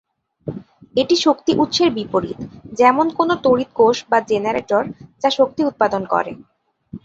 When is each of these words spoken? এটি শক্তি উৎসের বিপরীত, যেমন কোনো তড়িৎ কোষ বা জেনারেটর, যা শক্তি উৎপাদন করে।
এটি 0.95 1.15
শক্তি 1.17 1.51
উৎসের 1.55 1.89
বিপরীত, 1.91 2.39
যেমন 2.73 3.07
কোনো 3.17 3.33
তড়িৎ 3.43 3.69
কোষ 3.73 3.97
বা 4.09 4.19
জেনারেটর, 4.29 4.83
যা 5.21 5.29
শক্তি 5.37 5.61
উৎপাদন 5.65 6.01
করে। 6.13 6.31